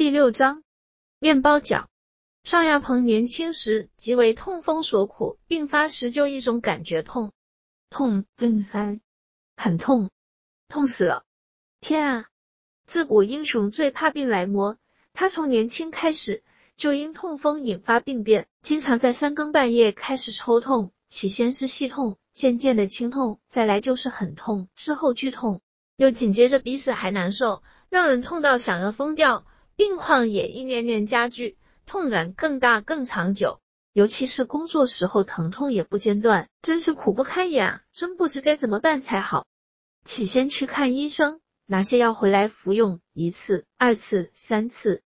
[0.00, 0.62] 第六章，
[1.18, 1.90] 面包角。
[2.42, 7.32] 邵亚鹏年轻时即为痛风所苦，病发时就一种感觉痛，
[7.90, 8.98] 痛更塞，
[9.58, 10.08] 很痛，
[10.68, 11.26] 痛死了！
[11.82, 12.24] 天啊！
[12.86, 14.78] 自古英雄最怕病来磨，
[15.12, 16.42] 他从年轻开始
[16.76, 25.60] 就因痛风引发病变，经常在三更半夜开始抽痛，起先是细痛，渐渐的轻痛，再来就是很痛，之后剧痛，
[25.96, 29.44] 又紧接着比死还难受，让人痛到想要疯掉。
[29.80, 31.56] 病况也一年年加剧，
[31.86, 33.60] 痛感更大更长久，
[33.94, 37.82] 尤其是工作时候疼痛也不间断，真是苦不堪言啊！
[37.90, 39.46] 真不知该怎么办才好。
[40.04, 41.40] 起先去看医生。
[41.64, 45.00] 拿些药回来服用一次、二次、三次，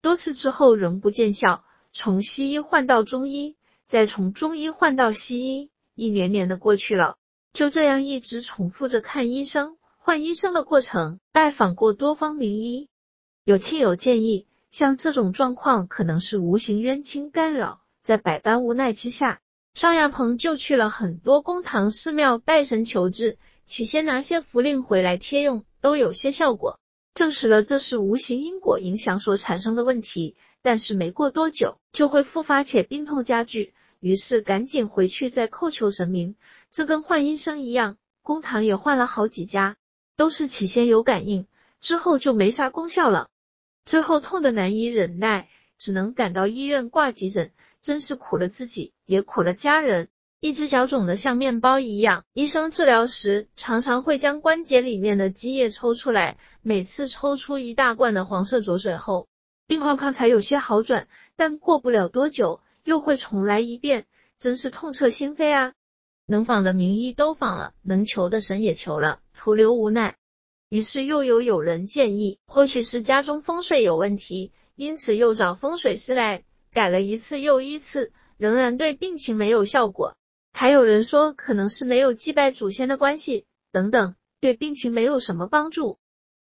[0.00, 1.62] 多次之后仍不见效，
[1.92, 7.18] 从西医换到中医，再从中医换到西医，一年年的过去了，
[7.52, 11.20] 就这样一直重复着看医生、换医生的过程。
[11.30, 12.88] 拜访过多方名医，
[13.46, 19.42] 有亲友建议，像这种状况可能是无形冤亲干扰，在百般无奈之下，
[19.74, 25.66] 邵亚鹏就去了很多公堂寺庙拜神求治，起先拿些符令回来贴用。
[25.82, 26.80] 都有些效果，
[27.12, 30.36] 证实了这是无形因果影响所产生的问题。
[30.62, 36.34] 但是没过多久就会复发且病痛加剧，于是赶紧回去再叩求神明。
[36.70, 39.76] 这跟换医生一样，公堂也换了好几家，
[40.16, 41.46] 都是起先有感应，
[41.78, 43.28] 之后就没啥功效了。
[43.84, 50.08] 最后痛的难以忍耐，只能赶到医院挂急诊，真是苦了自己，也苦了家人。
[50.40, 59.26] 一只脚肿得像面包一样，医生治疗时常常会将关节里面的积液抽出来，每次抽出一大罐的黄色浊水后，
[59.66, 64.04] 病况况才有些好转，但过不了多久又会重来一遍，
[64.38, 65.72] 真是痛彻心扉啊！
[66.26, 70.16] 能访的名医都访了，能求的神也求了，徒留无奈。
[70.74, 80.16] 于是又有有人建议，或许是家中风水有问题，因此又找风水师来改了一次又一次，仍然对病情没有效果。
[80.52, 85.98] 还有人说可能是没有祭拜祖先的关系等等，对病情没有什么帮助。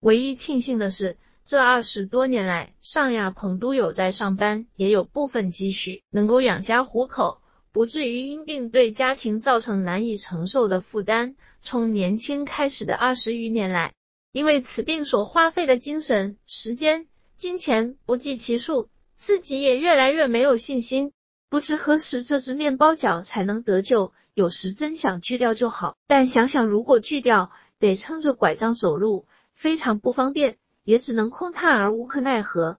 [0.00, 11.36] 唯一庆幸的是，这二十多年来，上亚鹏都有在上班，也有部分积蓄，能够养家糊口，不至于因病对家庭造成难以承受的负担。
[11.62, 13.92] 从年轻开始的二十余年来，
[14.36, 17.06] 因为此病所花费的精神、时间、
[17.38, 21.12] 金钱不计其数，自己也越来越没有信心。
[21.48, 24.12] 不知何时这只面包脚才能得救？
[24.34, 29.24] 有时真想锯掉就好，但想想如果锯掉，得撑着拐杖走路，
[29.54, 32.76] 非常不方便，也只能空叹而无可奈何。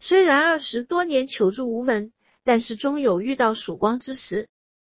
[0.00, 2.12] 虽然二十多年求助无门，
[2.44, 4.48] 但是终有遇到曙光之时。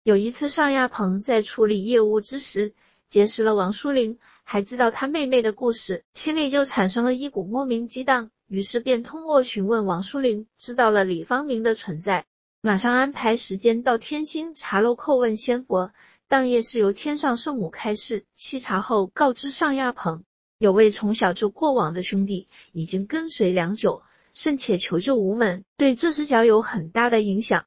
[0.02, 2.74] 有一次尚亚鹏在处理业务之时，
[3.08, 12.26] 结识了王淑玲，还知道他妹妹的故事，心里就产生了一股莫名激荡，于是便通过询问王淑玲，知道了李方明的存在。
[12.60, 15.90] 马上安排时间到天星茶楼叩问仙佛。
[16.26, 20.24] 当夜是由天上圣母开示，细查后告知上亚鹏，
[20.58, 24.02] 有位从小就过往的兄弟已经跟随良久，
[24.32, 27.66] 甚且求救无门，对这只脚有很大的影响。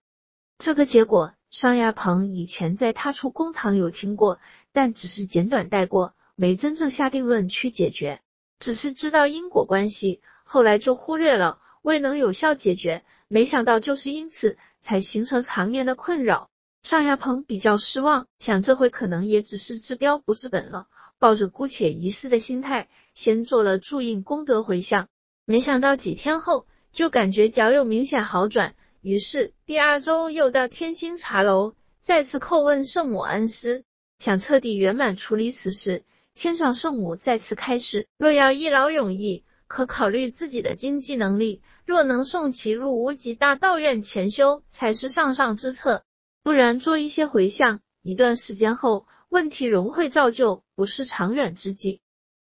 [0.58, 4.40] 这个结果，上亚鹏以前在他出公堂有听过，
[4.74, 8.22] 但只是简短带过，没真正下定论去解决，
[8.60, 13.04] 只是知道因果关系，后来就忽略了，未能有效解决。
[13.28, 14.58] 没想到就是因此。
[14.80, 16.50] 才形成常年的困扰，
[16.84, 20.88] 尚亚鹏比较失望，想这回可能也只是治标不治本了，
[21.18, 25.10] 抱着姑且一试的心态，先做了注印功德回向，
[25.46, 33.84] 没想到几天后就感觉脚有明显好转，于是第二周又到天星茶楼再次叩问圣母恩师，
[34.20, 36.04] 想彻底圆满处理此事。
[36.38, 39.44] 天上圣母再次开示，若要一劳永逸。
[39.66, 46.04] 可考虑自己的经济能力，若能送其入无极大道院潜修，才是上上之策。
[46.44, 52.02] 不然做一些回向，一段时间后问题仍会照旧，不是长远之计。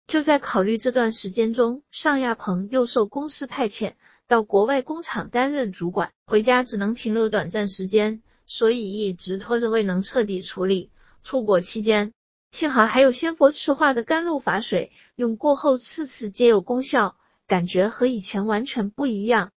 [0.06, 3.94] 就在考虑这段时间中，尚亚鹏又受公司派遣
[4.26, 10.90] 到国外工厂担任主管，回家只能停留短暂时间，所以一直拖着未能彻底处理。
[11.22, 12.12] 出国期间。
[12.50, 17.16] 幸好还有仙佛持化的甘露法水，用过后次次皆有功效，
[17.46, 19.50] 感觉和以前完全不一样。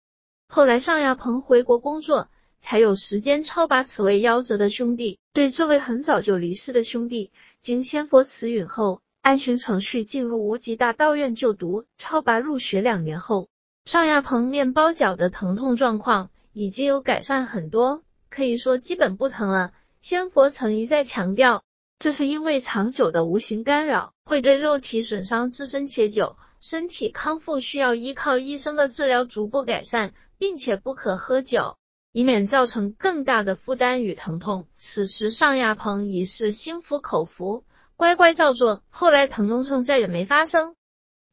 [0.47, 5.19] 后来尚亚鹏回国工作，才有时间超拔此位夭折的兄弟。
[5.33, 13.49] 对这位很早就离世的兄弟，经仙佛慈允后，按循程序进入无极大道院就读，超拔入学两年后，
[13.85, 18.01] 尚亚鹏面包脚的疼痛状况已经有改善很多，
[18.31, 19.73] 可以说基本不疼了。
[20.01, 21.63] 仙佛曾一再强调。
[21.99, 31.75] 这是因为长久的无形干扰会对肉体损伤自身且久，身体康复需要依靠医生的治疗逐步改善，并且不可喝酒，
[32.13, 34.65] 以免造成更大的负担与疼痛。
[34.77, 37.65] 此时尚亚鹏已是心服口服，
[37.97, 38.81] 乖乖照做。
[38.89, 40.75] 后来疼痛症再也没发生。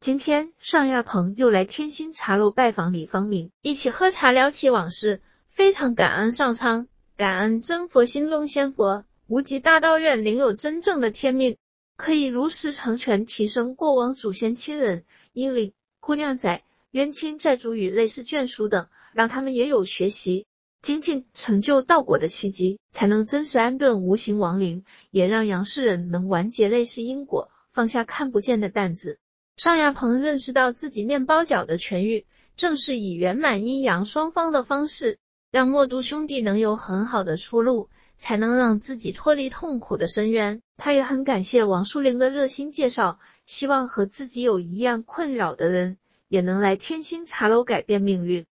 [0.01, 11.57] 今天尚亚鹏又来天心茶楼拜访李方明，一起喝茶聊起往事，非常感恩上苍，感恩真佛心中仙佛，无极大道院领有真正的天命。
[11.97, 15.03] 可以如实成全，提升过往祖先亲人、
[15.33, 20.45] 婴灵、姑娘仔、冤亲债主与类似眷属等，让他们也有学习、
[20.83, 29.17] 精进、成就道果的契机，才能真实安顿无形亡灵，也让杨世人能完结类似因果，放下看不见的担子。
[29.57, 35.17] 尚亚鹏认识到自己面包脚的痊愈，正是以圆满阴阳双方的方式，
[35.51, 37.89] 让默都兄弟能有很好的出路。
[38.19, 40.61] 才能让自己脱离痛苦的深渊。
[40.77, 45.97] 他也很感谢王树玲的热心介绍，希望和自己有一样困扰的人
[46.27, 48.45] 也能来天心茶楼改变命运。